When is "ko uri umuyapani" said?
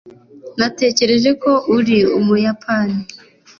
1.43-2.97